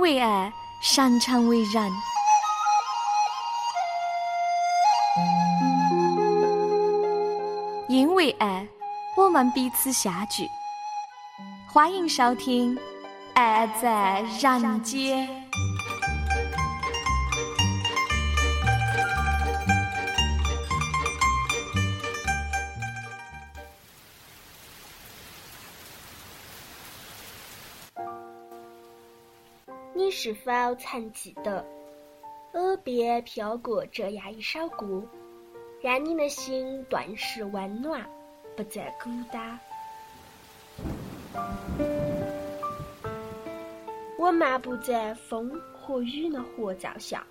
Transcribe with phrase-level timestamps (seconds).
[0.00, 1.92] 为爱，擅长为人。
[7.86, 8.66] 因为爱，
[9.14, 10.48] 我们彼此相聚。
[11.70, 12.74] 欢迎收听
[13.34, 15.28] 《爱在人间》。
[30.30, 31.66] 是否曾记得，
[32.52, 35.02] 耳边飘过这样一首歌？
[35.82, 38.08] 让你的心顿时温暖，
[38.56, 39.58] 不再孤单。
[44.16, 47.26] 我漫步在风和雨的合奏下，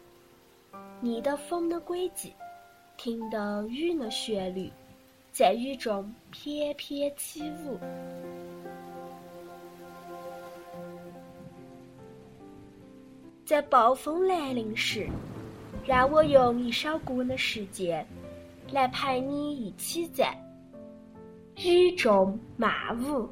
[1.00, 2.34] 逆的风的轨迹，
[2.97, 4.70] 听的雨的旋律，
[5.31, 7.80] 在雨中翩翩起舞。
[13.50, 15.09] 在暴风来临时，
[15.83, 18.05] 让我用一首歌的时间。
[18.72, 20.38] 来陪你一起在
[21.58, 22.72] 雨中漫
[23.03, 23.27] 舞。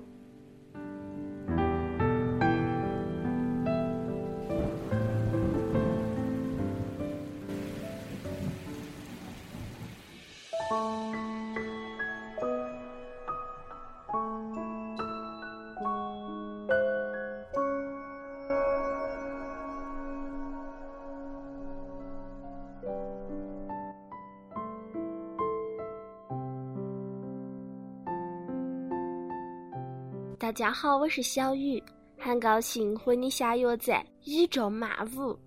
[30.58, 31.82] 大家好，我是小雨，
[32.18, 35.38] 很高兴和你相约在雨中漫舞。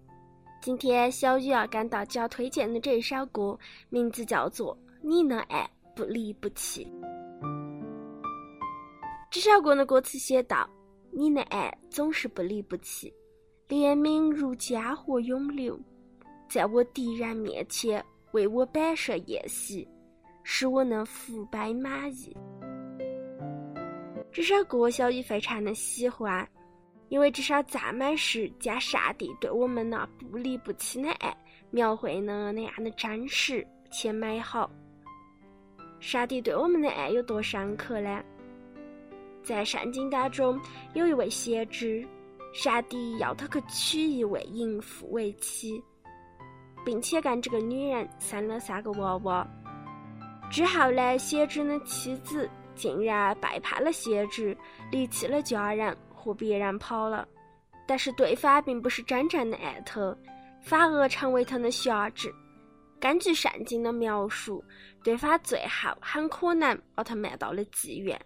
[0.63, 4.73] 今天小雨要跟大家推荐的这首歌，名字叫做
[5.03, 6.87] 《你的爱不离不弃》。
[9.33, 10.65] 这首歌的歌词写道
[11.11, 13.13] ：“你的爱总是不离不弃，
[13.69, 15.77] 怜悯如江河涌流，
[16.49, 18.01] 在我敌人面前
[18.31, 19.89] 为我摆设宴席，
[20.45, 22.33] 使我能福杯满溢。”
[24.33, 26.49] 这首歌小雨非常的喜欢，
[27.09, 31.37] 因为这首赞美诗将上帝对我们那不离不弃的爱
[31.73, 34.71] 描绘的那样的真实且美好。
[35.99, 38.23] 上帝对我们的爱有多深刻呢？
[39.43, 40.61] 在圣经当中，
[40.95, 42.07] 有一位先知，
[42.53, 45.83] 上帝要他去娶一位淫妇为妻，
[46.85, 49.45] 并且跟这个女人生了三个娃娃。
[50.53, 52.49] 之后呢，先知的妻子。
[52.81, 54.57] 竟然背叛了先知，
[54.91, 57.29] 离弃了家人，和别人跑了。
[57.87, 60.17] 但是对方并不是真正的爱他，
[60.63, 62.35] 反而成为他的辖制。
[62.99, 64.65] 根据圣经的描述，
[65.05, 68.19] 对方最后很可能把他卖到了妓院。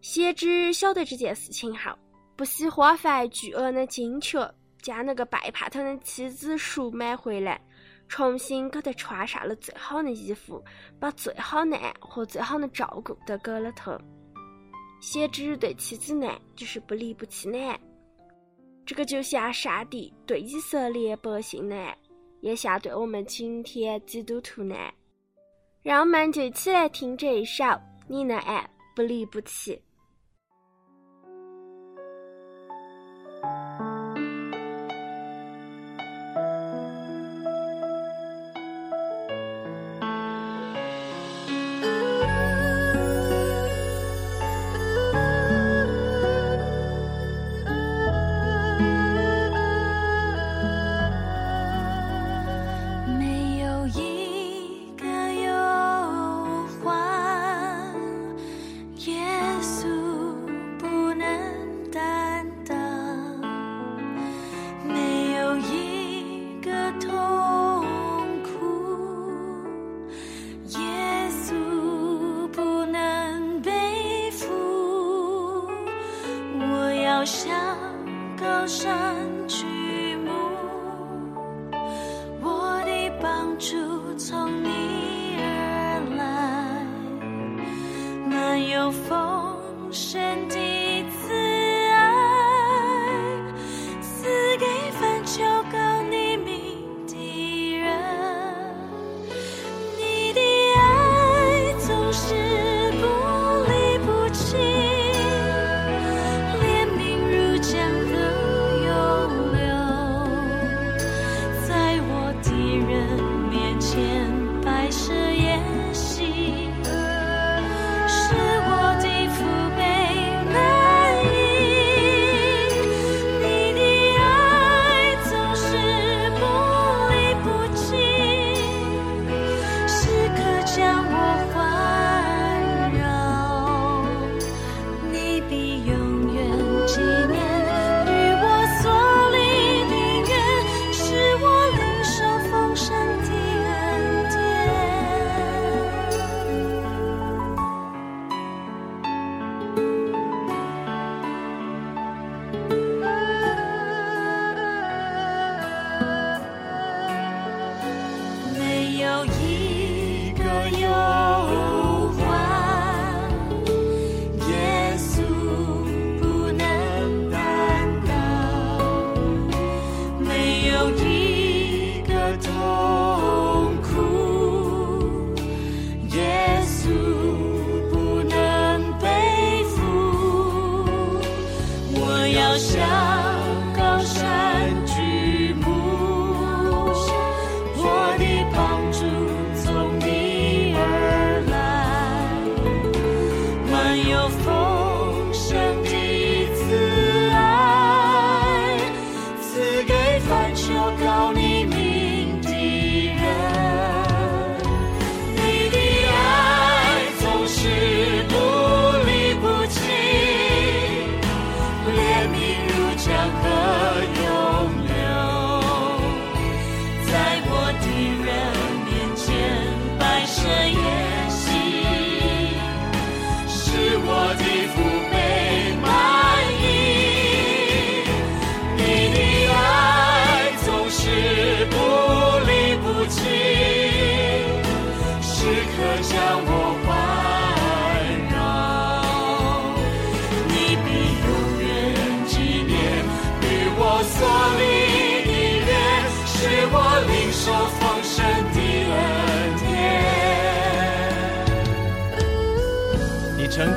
[0.00, 1.96] 先知晓得这件事情后，
[2.34, 4.52] 不惜花费巨额的金钱，
[4.82, 7.60] 将那个背叛他的妻子赎买回来。
[8.10, 10.62] 重新给他穿上了最好的衣服，
[10.98, 13.96] 把最好的爱和最好的照顾都给了他。
[15.00, 17.80] 先知对妻子的爱就是不离不弃的爱，
[18.84, 21.96] 这个就像上帝对以色列百姓的爱，
[22.40, 24.92] 也像对我们今天基督徒的爱。
[25.82, 27.64] 让我们就一起来听这一首
[28.08, 29.74] 《你的爱不离不弃》。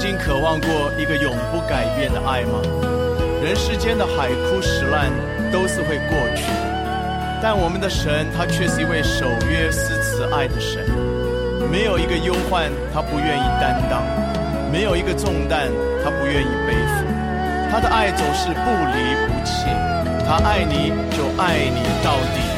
[0.03, 2.59] 经渴望过一个永不改变的爱吗？
[3.41, 5.09] 人世间的海枯石烂
[5.49, 6.43] 都是会过去，
[7.41, 10.83] 但我们的神他却是一位守约施慈爱的神，
[11.71, 14.03] 没有一个忧患他不愿意担当，
[14.73, 15.71] 没有一个重担
[16.03, 17.07] 他不愿意背负。
[17.71, 19.71] 他的爱总是不离不弃，
[20.27, 22.52] 他爱你就爱你到底。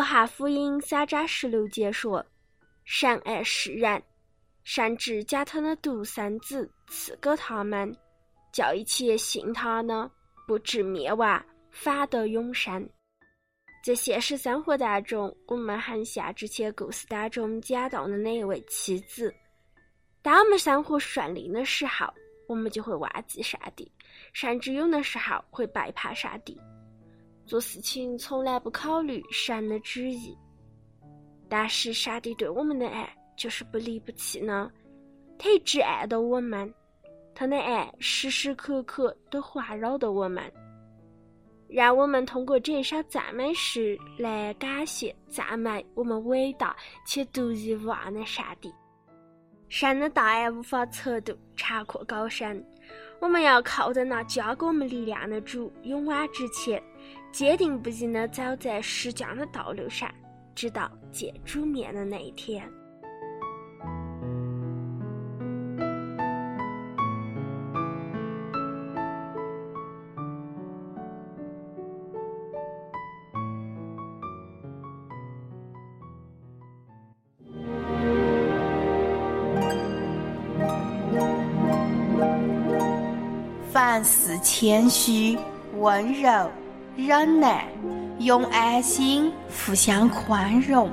[0.00, 2.24] 约翰福音三章十六节说
[2.86, 4.02] ：“善爱世人，
[4.64, 7.94] 甚至将他的独生子赐给他们，
[8.50, 10.10] 叫一切信他的
[10.46, 12.88] 不至灭亡，反得永生。”
[13.84, 19.30] 在现实生活当中，我们很像之前故事当中讲到的那一位妻子。
[20.22, 22.10] 当我们生活顺利的时候，
[22.48, 23.92] 我们就会忘记上帝，
[24.32, 26.58] 甚至有的时候会背叛上帝。
[27.50, 30.38] 做事情从来不考虑神的旨意，
[31.48, 34.70] 但是上帝对我们的爱就是不离不弃呢。
[35.36, 36.72] 他一直爱着我们，
[37.34, 40.44] 他的爱时时刻刻都环绕着我们。
[41.68, 48.72] 让我们通过这一首赞美诗来感谢、赞美我们伟大且独一无二的上帝。
[49.68, 52.64] 神的大爱无法测度，长阔高深。
[53.18, 56.80] 我们要靠着那加给我们力量的主，勇往直前，
[57.32, 60.10] 坚定不移地走在实践的道路上，
[60.54, 62.62] 直到见主面的那一天。
[83.72, 85.38] 凡事谦虚、
[85.78, 86.50] 温柔、
[87.06, 87.64] 忍耐，
[88.18, 90.90] 用爱心互相宽容。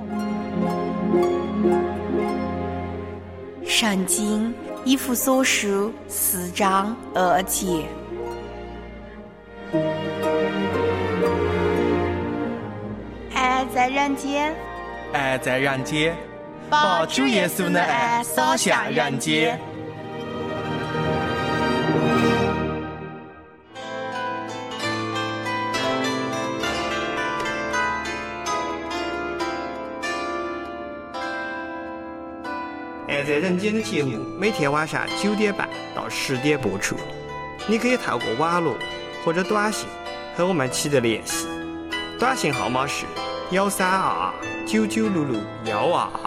[3.66, 4.54] 圣经
[4.86, 7.84] 以弗所书四章二节。
[13.34, 14.56] 爱在人间，
[15.12, 16.16] 爱在人间，
[16.70, 19.60] 把主耶稣的爱洒向人间。
[33.28, 36.96] 在人间的节目每天晚上九点半到十点播出，
[37.68, 38.78] 你可以透过网络
[39.26, 39.86] 或者短信
[40.34, 41.46] 和我们取得联系，
[42.18, 43.06] 短信号码是
[43.52, 44.34] 幺三二二
[44.66, 46.22] 九九六六幺二二。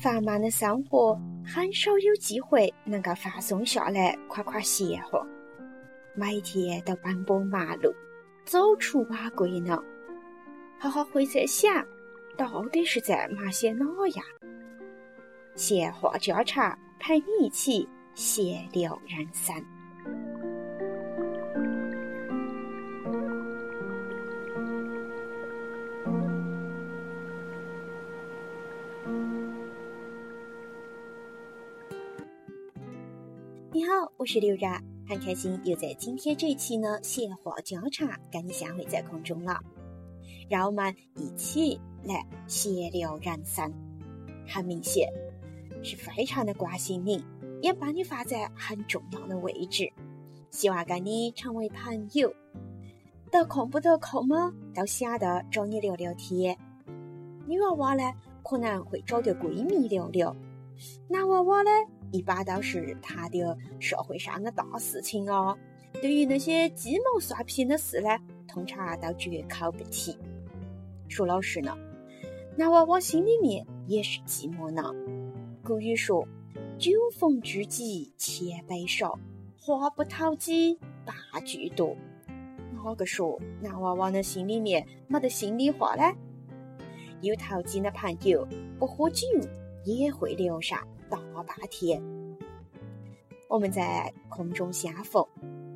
[0.00, 1.20] 繁忙的生活
[1.52, 5.26] 很少有机会能够放松下来，快快闲话。
[6.14, 7.92] 每天都奔波忙碌，
[8.44, 9.76] 走出晚归呢，
[10.78, 11.84] 哈哈会在想，
[12.36, 14.24] 到底是在忙些哪样？
[15.56, 19.52] 闲话家常，陪你一起闲聊人生。
[33.90, 39.58] 好，我是刘然，很开心又在今天这一期呢闲话家常跟你相会在空中了。
[40.48, 43.74] 让我们一起来闲聊人生。
[44.46, 45.12] 很明显，
[45.82, 47.24] 是非常的关心你，
[47.62, 49.92] 也把你放在很重要的位置，
[50.52, 52.32] 希望跟你成为朋友。
[53.28, 56.56] 得空不得空嘛，都想着找你聊聊天。
[57.44, 58.04] 女娃娃呢，
[58.44, 60.32] 可能会找点闺蜜聊聊；
[61.08, 61.70] 男娃娃呢，
[62.12, 65.56] 一般都是谈的社会上的大事情哦。
[66.00, 68.08] 对于那些鸡毛蒜皮的事呢，
[68.46, 70.16] 通常都绝口不提。
[71.08, 71.76] 说老实呢，
[72.56, 74.82] 男娃娃心里面也是寂寞呢。
[75.64, 76.26] 古语说
[76.78, 79.18] ：“酒逢知己千杯少，
[79.58, 81.14] 话不投机半
[81.44, 81.96] 句多。”
[82.82, 86.02] 哪个说男娃娃的心里面没得心里话呢？
[87.20, 88.46] 有投机的朋友，
[88.78, 89.26] 不喝酒
[89.84, 90.58] 也会聊
[91.10, 92.00] 大半天。
[93.48, 95.26] 我们在空中相逢，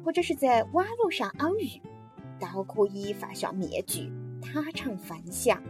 [0.05, 1.69] 或者是在网络上偶遇，
[2.38, 4.09] 都可以放下面具，
[4.41, 5.61] 坦诚分享。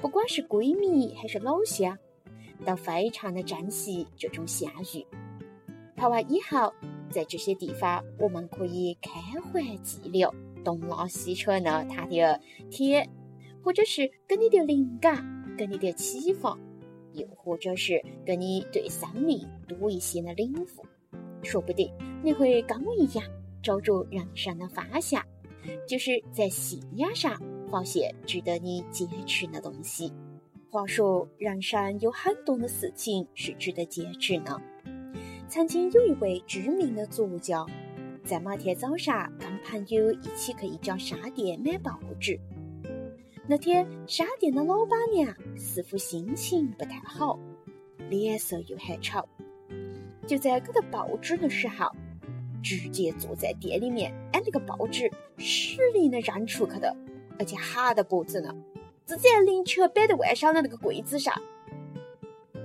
[0.00, 1.96] 不管是闺蜜还是老乡，
[2.66, 5.06] 都非常的珍惜这种相遇。
[5.96, 6.70] 拍完以后
[7.08, 10.30] 在这些地方，我们可以开怀寂寥，
[10.62, 12.38] 东拉西扯的谈点
[12.70, 13.08] 天，
[13.62, 15.24] 或者是给你点灵感，
[15.56, 16.58] 给你点启发，
[17.14, 20.66] 又或者是跟你对生命多一些的领悟。
[21.42, 21.90] 说不定
[22.22, 23.24] 你会跟我一样
[23.62, 25.22] 找着人生的方向，
[25.86, 27.40] 就是在信仰上
[27.70, 30.12] 发现值得你坚持的东西。
[30.70, 34.60] 话说，人生有很多的事情是值得坚持的。
[35.48, 37.64] 曾经有一位知名的作家，
[38.24, 42.40] 在某天早上跟朋友一起去一家商店买报纸。
[43.46, 47.38] 那天，商店的老板娘似乎心情不太好，
[48.08, 49.22] 脸色又很丑。
[50.26, 51.90] 就在给他报纸的时候，
[52.62, 56.96] 直接坐在店里面，按那个报纸使劲的扔出去的，
[57.38, 58.54] 而且喊着脖子呢，
[59.04, 61.34] 自己还拎起摆在外上的那个柜子上。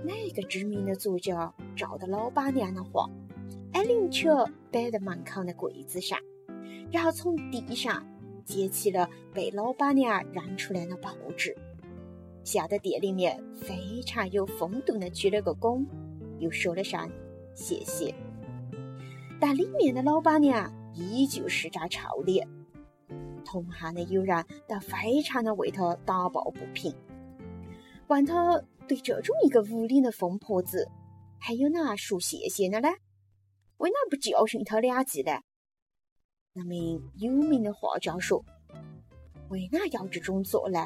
[0.06, 3.10] 哪个知名的作家照着老板娘的话，
[3.74, 4.28] 把拎起
[4.72, 6.18] 摆在门口的柜子上，
[6.90, 8.08] 然后从地上
[8.50, 11.56] 捡起了被老板娘扔出来的报纸，
[12.44, 15.86] 吓得店里面非常有风度的鞠了个躬，
[16.40, 17.08] 又说了声。
[17.54, 18.12] 谢谢，
[19.40, 22.48] 但里面的老板娘依旧是张臭脸，
[23.46, 26.92] 同行的友人都非常的为他打抱不平，
[28.08, 30.90] 问他对这种一个无理的疯婆子，
[31.38, 32.90] 还有哪说谢谢的呢？
[33.78, 35.34] 为哪不教训他两记呢？
[36.60, 38.44] 那名有名的画家说
[39.48, 40.86] ：“为哪要这种做呢？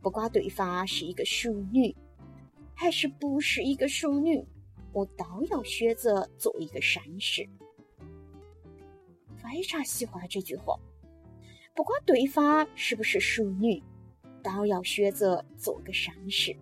[0.00, 1.94] 不管对方是一个淑女，
[2.74, 4.44] 还是不是一个淑女。”
[4.92, 7.48] 我都要选择做一个绅士，
[9.36, 10.76] 非常喜欢这句话。
[11.76, 13.80] 不管对方是不是淑女，
[14.42, 16.52] 都要选择做个绅士。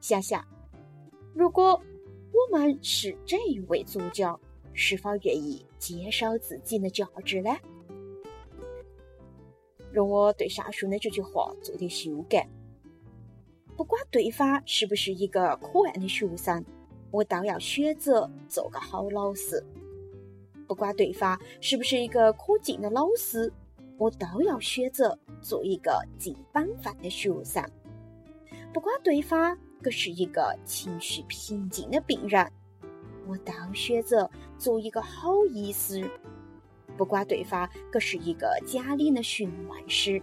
[0.00, 0.42] 想想，
[1.34, 1.78] 如果
[2.32, 4.34] 我们是这一位作家，
[4.72, 7.50] 是否愿意接受自己的价值呢？
[9.92, 12.48] 容我对上述的这句话做点修改。
[13.76, 16.64] 不管对方是不是一个可爱的学生。
[17.12, 19.64] 我都要选择做个好老师，
[20.66, 23.50] 不管对方是不是一个可敬的老师，
[23.96, 27.64] 我都要选择做一个尽本分的学生。
[28.74, 32.52] 不管对方个是一个情绪平静的病人，
[33.26, 36.08] 我都选择做一个好医师；
[36.96, 40.22] 不管对方个是一个家里的询问师，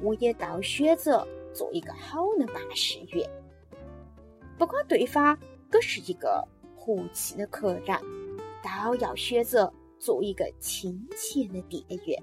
[0.00, 3.28] 我也都选择做一个好的办事员；
[4.58, 5.38] 不管对方
[5.70, 7.98] 个是一个和气的客人，
[8.62, 12.22] 都要选择做一个亲切的店员。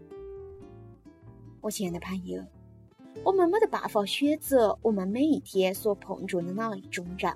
[1.62, 2.43] 我亲爱的朋友。
[3.24, 7.36] 我们没得办法选择我们每一天所碰撞的那一种人，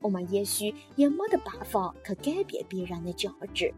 [0.00, 3.72] 我们也许也没得办法去改变别人的价值，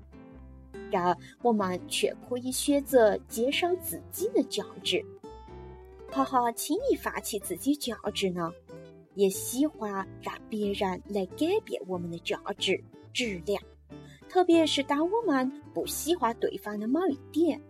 [0.90, 5.04] 然而我们却可以选择接受自己的价值。
[6.10, 8.52] 好好轻易放弃自己价值呢？
[9.14, 13.62] 也喜欢让别人来改变我们的价值质量，
[14.28, 17.60] 特别是当我们不喜欢对方的某一点。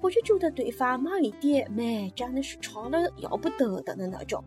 [0.00, 4.44] 或者觉得对方某一点没真的是差了要不得的那种，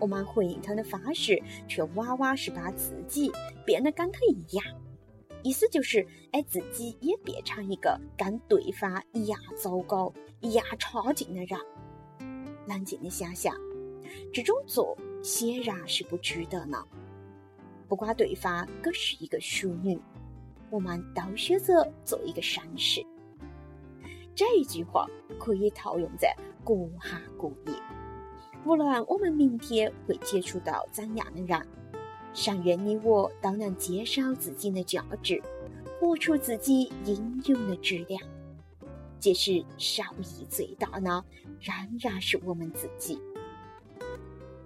[0.00, 3.30] 我们回应他的方式却往往是把自己
[3.64, 4.64] 变得跟他一样，
[5.42, 11.60] 意思就是哎自己也变成一个跟对方一样糟糕、一样差劲的人。
[12.66, 13.54] 冷静的想想，
[14.32, 16.84] 这种做显然是不值得呢。
[17.88, 20.00] 不管对方可是一个淑女，
[20.70, 23.04] 我们都选择做一个绅士。
[24.34, 25.06] 这一句话
[25.38, 26.34] 可以套用在
[26.64, 27.78] 各行各业。
[28.64, 31.66] 无论我们明天会接触到怎样的人，
[32.32, 35.42] 善愿你我都能接受自己的价值，
[35.98, 38.22] 活出自己应有的质量。
[39.18, 41.24] 即使受益最大呢，
[41.60, 43.20] 仍然是我们自己。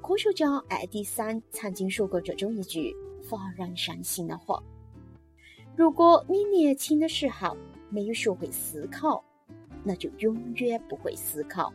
[0.03, 4.63] 科学家爱迪生曾经说过这种一句发人深省的话
[5.77, 7.57] ：“如果你年轻的时候
[7.91, 9.25] 没有学会思考。”
[9.87, 11.71] 那就永远不会思考。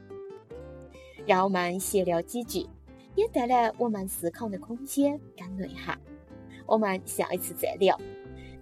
[1.30, 2.66] 让我们闲聊几句，
[3.14, 5.96] 也带来我们思考的空间跟内涵。
[6.66, 7.96] 我们下一次再聊，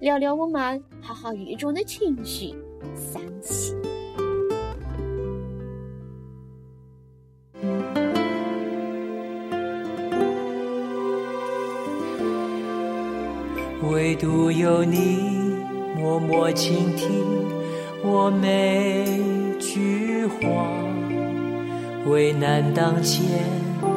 [0.02, 2.54] 聊聊我们哈哈郁中的情绪，
[2.94, 3.74] 生气。
[13.90, 15.56] 唯独有你，
[15.96, 17.08] 默默倾听
[18.04, 19.26] 我每。
[19.60, 20.87] 句话，
[22.10, 23.26] 为难当前，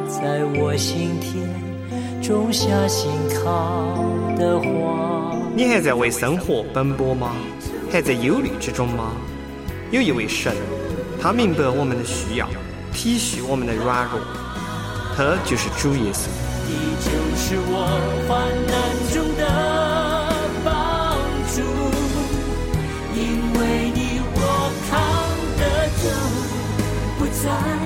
[0.07, 1.47] 在我心田
[2.21, 3.95] 种下信靠
[4.37, 5.35] 的花。
[5.55, 7.31] 你还在为生活奔波吗？
[7.91, 9.13] 还在忧虑之中吗？
[9.91, 10.53] 有一位神，
[11.21, 12.47] 他明白我们的需要，
[12.93, 14.19] 体恤我们的软弱，
[15.15, 16.27] 他就是主耶稣。
[16.67, 17.87] 你就是我
[18.27, 18.73] 患难
[19.13, 19.81] 中的。
[27.43, 27.80] 再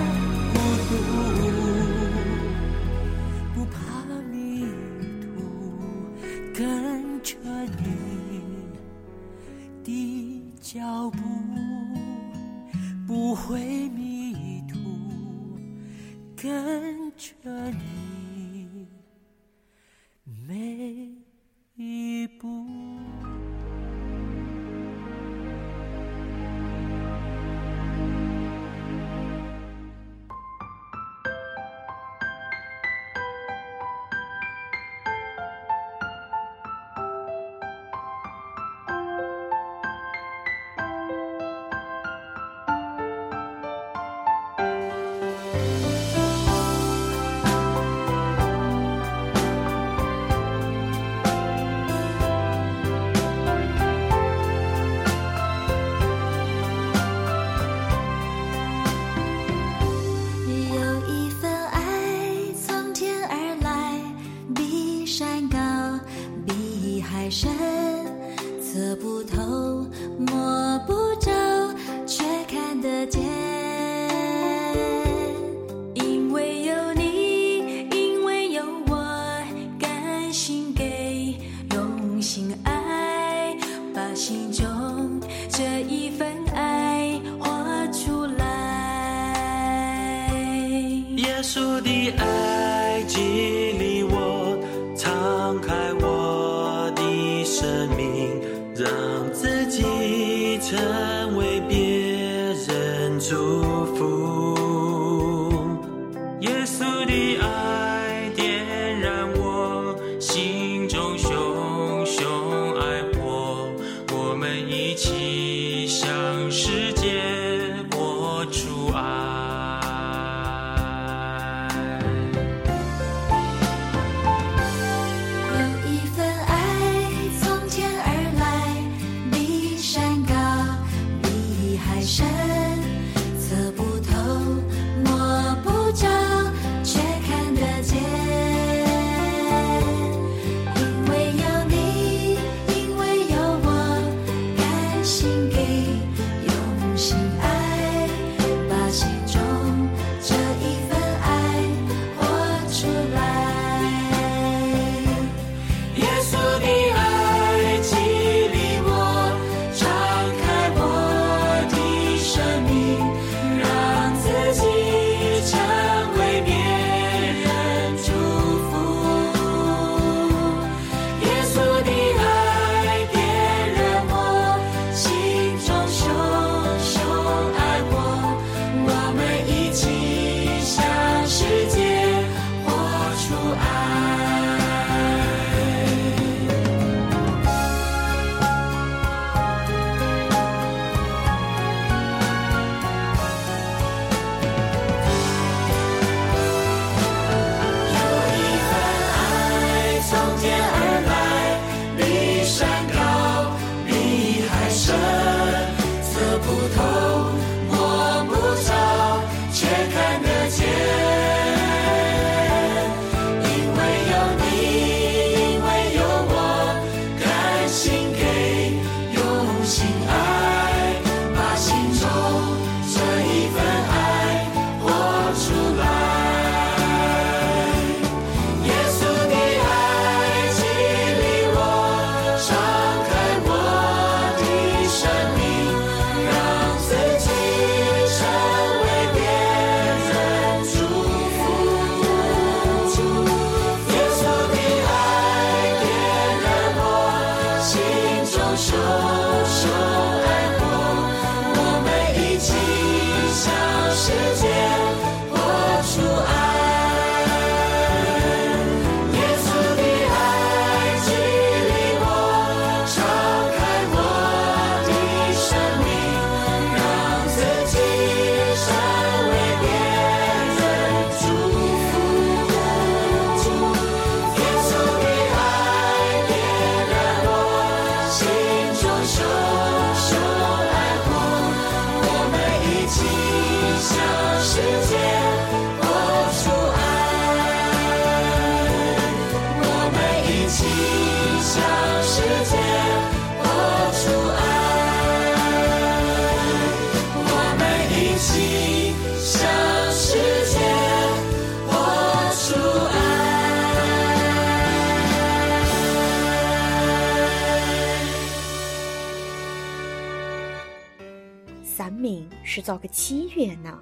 [312.56, 313.78] 是咋个起源呢？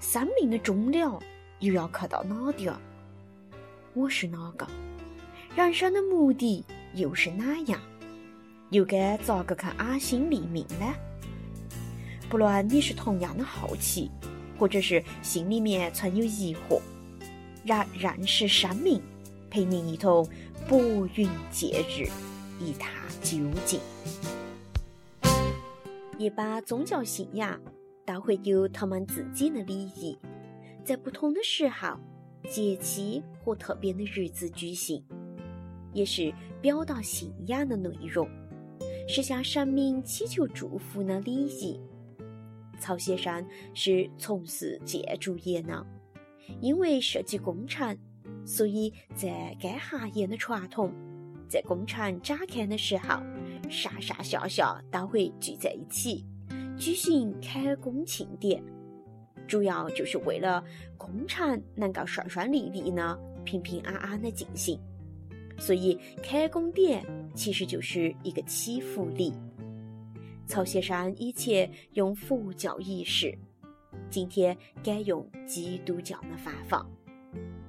[0.00, 1.20] 生命的终了
[1.58, 2.80] 又要去到哪点儿？
[3.92, 4.66] 我是哪个？
[5.54, 7.78] 人生的目的又是哪样？
[8.70, 10.94] 又该咋个看安心立命呢？
[12.30, 14.10] 不论你是同样的好奇，
[14.58, 16.80] 或者是心里面存有疑惑，
[17.62, 19.02] 让认识生命，
[19.50, 20.26] 陪您一同
[20.66, 22.08] 拨云见日，
[22.58, 22.90] 一探
[23.22, 23.36] 究
[23.66, 23.78] 竟。
[26.18, 27.60] 一般宗教信仰
[28.06, 30.18] 都会有他们自己的礼仪，
[30.82, 31.98] 在不同的时候、
[32.48, 35.04] 节气或特别的日子举行，
[35.92, 38.26] 也是表达信仰的内容，
[39.06, 41.78] 是向神明祈求祝福的礼仪。
[42.78, 45.86] 曹先生是从事建筑业的，
[46.62, 47.94] 因为涉及工程，
[48.46, 50.90] 所以在该行业的传统，
[51.46, 53.20] 在工程展开的时候，
[53.70, 56.24] 上上下下都会聚在一起，
[56.76, 58.62] 举行开工庆典，
[59.46, 60.62] 主要就是为了
[60.96, 64.78] 工厂能够顺顺利利的、平平安安的进行。
[65.58, 69.32] 所以开工典其实就是一个祈福礼。
[70.46, 73.36] 曹先生以前用佛教仪式，
[74.10, 76.86] 今天改用基督教的方法，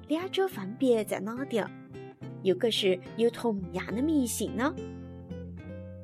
[0.06, 1.66] 两者分别在哪点？
[2.44, 4.72] 又可是有同样的迷信呢？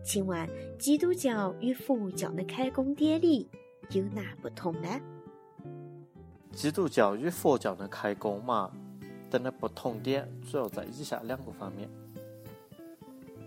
[0.05, 0.47] 请问
[0.79, 3.49] 基督教与佛教的开工典礼
[3.91, 4.89] 有哪不同呢？
[6.53, 8.71] 基督教与佛教的开工嘛，
[9.31, 11.89] 等的不同点主要在以下两个方面。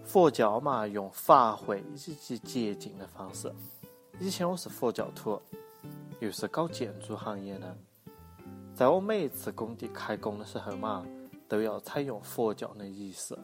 [0.04, 3.54] 佛教嘛，用法会以及节庆的方式。
[4.20, 5.40] 以前我是佛教徒，
[6.20, 7.78] 又是搞建筑行业的，
[8.74, 11.06] 在我每一次工地开工的时候嘛，
[11.48, 13.38] 都要采用佛教的仪式。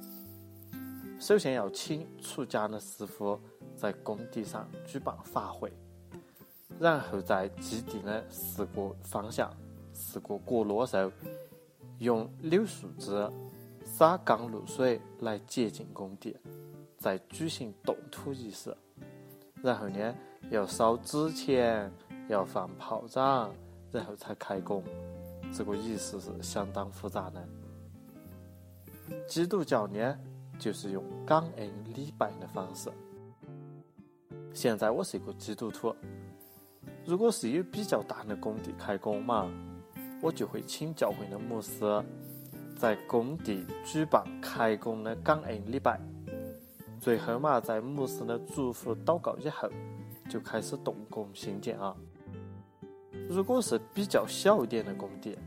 [1.24, 3.40] 首先要请出家的师傅
[3.78, 5.72] 在工地上举办法会，
[6.78, 9.50] 然后在基地的四个方向、
[9.94, 11.10] 四个角落时，
[12.00, 13.32] 用柳树枝。
[13.86, 16.36] 洒甘露水来洁净工地，
[16.98, 18.76] 再举行动土仪式，
[19.62, 20.16] 然后呢
[20.50, 21.90] 要烧纸钱，
[22.28, 23.54] 要放炮仗，
[23.94, 24.84] 然后才开工。
[25.54, 27.48] 这个仪式是相当复杂的。
[29.28, 30.18] 基督教呢
[30.64, 32.90] 就是用感恩礼拜的方式。
[34.54, 35.94] 现在我是一个基督徒，
[37.06, 39.52] 如果是有比较大的工地开工嘛，
[40.22, 41.84] 我就会请教会的牧师。
[42.78, 46.00] 在工地举办开工的感恩礼拜，
[46.98, 49.70] 最后嘛，在牧师的祝福祷告以后，
[50.30, 51.94] 就开始动工兴建啊。
[53.28, 55.38] 如果是比较小一点的工地，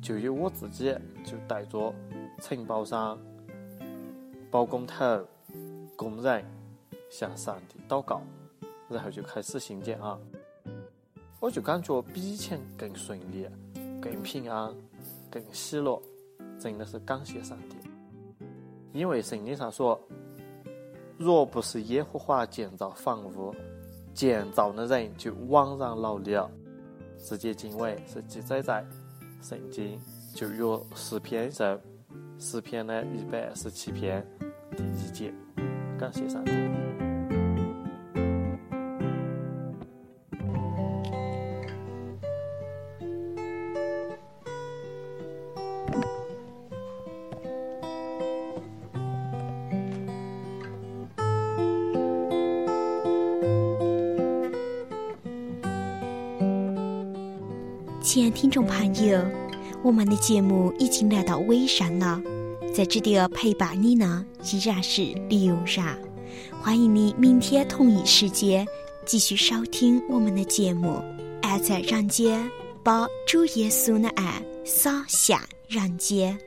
[0.00, 1.92] 就由我自己就带着
[2.40, 3.18] 承包商、
[4.50, 5.24] 包工头、
[5.96, 6.44] 工人
[7.10, 8.20] 向上帝祷告，
[8.88, 10.18] 然后就开始兴建啊。
[11.40, 13.46] 我就感觉比以前更顺利、
[14.00, 14.74] 更平安、
[15.30, 16.00] 更喜乐。
[16.58, 17.76] 真的是感谢上帝，
[18.94, 20.00] 因为圣经上说
[21.18, 23.54] ：“若不是耶和华建造房屋，
[24.14, 26.50] 建造的人就枉然劳力了。”
[27.28, 28.84] 这节经文是记载在
[29.42, 30.00] 圣经
[30.34, 31.78] 旧约诗篇上
[32.38, 34.26] 诗篇的一百二十七篇
[34.76, 35.32] 第一节。
[35.98, 36.52] 感谢上帝。
[58.02, 59.20] 亲爱听众朋友，
[59.82, 62.18] 我们的节目已经来到尾声了，
[62.76, 65.98] 在这里陪伴你呢依然是刘然，
[66.60, 68.66] 欢迎你明天同一时间
[69.06, 71.02] 继续收听我们的节目。
[71.40, 72.46] 爱在人间，
[72.82, 76.38] 把主耶稣的爱洒向人间。